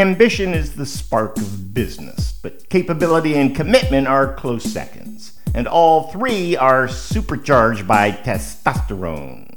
Ambition 0.00 0.54
is 0.54 0.76
the 0.76 0.86
spark 0.86 1.36
of 1.36 1.74
business, 1.74 2.32
but 2.32 2.70
capability 2.70 3.34
and 3.34 3.54
commitment 3.54 4.06
are 4.06 4.32
close 4.32 4.64
seconds. 4.64 5.38
And 5.54 5.68
all 5.68 6.04
three 6.04 6.56
are 6.56 6.88
supercharged 6.88 7.86
by 7.86 8.12
testosterone. 8.12 9.52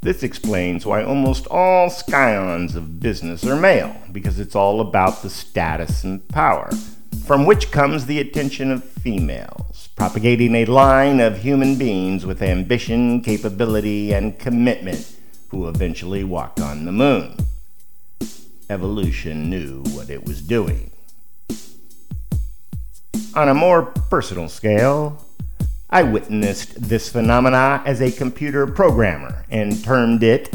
This 0.00 0.24
explains 0.24 0.84
why 0.84 1.04
almost 1.04 1.46
all 1.46 1.88
scions 1.88 2.74
of 2.74 2.98
business 2.98 3.46
are 3.46 3.54
male, 3.54 3.96
because 4.10 4.40
it's 4.40 4.56
all 4.56 4.80
about 4.80 5.22
the 5.22 5.30
status 5.30 6.02
and 6.02 6.26
power, 6.26 6.72
from 7.24 7.46
which 7.46 7.70
comes 7.70 8.06
the 8.06 8.18
attention 8.18 8.72
of 8.72 8.82
females, 8.82 9.88
propagating 9.94 10.56
a 10.56 10.64
line 10.64 11.20
of 11.20 11.38
human 11.38 11.78
beings 11.78 12.26
with 12.26 12.42
ambition, 12.42 13.22
capability, 13.22 14.12
and 14.12 14.40
commitment 14.40 15.14
who 15.50 15.68
eventually 15.68 16.24
walked 16.24 16.58
on 16.58 16.86
the 16.86 16.90
moon 16.92 17.36
evolution 18.72 19.50
knew 19.50 19.82
what 19.92 20.08
it 20.08 20.24
was 20.24 20.40
doing. 20.40 20.90
On 23.34 23.48
a 23.48 23.54
more 23.54 23.82
personal 24.10 24.48
scale, 24.48 25.24
I 25.90 26.02
witnessed 26.02 26.88
this 26.88 27.10
phenomena 27.10 27.82
as 27.84 28.00
a 28.00 28.10
computer 28.10 28.66
programmer 28.66 29.44
and 29.50 29.84
termed 29.84 30.22
it 30.22 30.54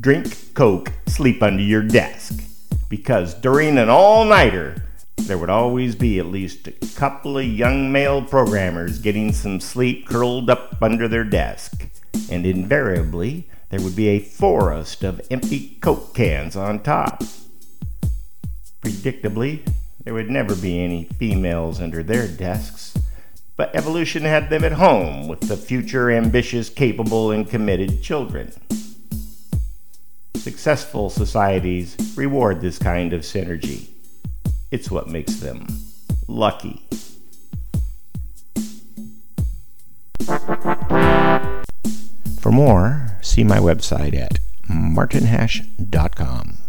drink 0.00 0.54
Coke, 0.54 0.92
sleep 1.06 1.42
under 1.42 1.62
your 1.62 1.82
desk. 1.82 2.42
Because 2.88 3.34
during 3.34 3.78
an 3.78 3.88
all 3.88 4.24
nighter, 4.24 4.82
there 5.16 5.38
would 5.38 5.50
always 5.50 5.94
be 5.94 6.18
at 6.18 6.26
least 6.26 6.66
a 6.66 6.72
couple 6.96 7.38
of 7.38 7.46
young 7.46 7.92
male 7.92 8.22
programmers 8.22 8.98
getting 8.98 9.32
some 9.32 9.60
sleep 9.60 10.08
curled 10.08 10.50
up 10.50 10.82
under 10.82 11.06
their 11.06 11.24
desk. 11.24 11.88
And 12.30 12.44
invariably, 12.44 13.48
there 13.70 13.80
would 13.80 13.96
be 13.96 14.08
a 14.08 14.18
forest 14.18 15.04
of 15.04 15.20
empty 15.30 15.78
Coke 15.80 16.14
cans 16.14 16.56
on 16.56 16.82
top. 16.82 17.22
Predictably, 18.82 19.66
there 20.04 20.14
would 20.14 20.30
never 20.30 20.54
be 20.56 20.82
any 20.82 21.04
females 21.04 21.80
under 21.80 22.02
their 22.02 22.26
desks, 22.26 22.98
but 23.56 23.74
evolution 23.74 24.22
had 24.24 24.50
them 24.50 24.64
at 24.64 24.72
home 24.72 25.28
with 25.28 25.40
the 25.40 25.56
future 25.56 26.10
ambitious, 26.10 26.68
capable, 26.68 27.30
and 27.30 27.48
committed 27.48 28.02
children. 28.02 28.52
Successful 30.34 31.08
societies 31.08 31.96
reward 32.16 32.60
this 32.60 32.78
kind 32.78 33.12
of 33.12 33.20
synergy. 33.20 33.90
It's 34.72 34.90
what 34.90 35.08
makes 35.08 35.36
them 35.36 35.66
lucky. 36.26 36.84
For 42.40 42.50
more, 42.50 43.18
see 43.20 43.44
my 43.44 43.58
website 43.58 44.14
at 44.18 44.40
martinhash.com. 44.68 46.61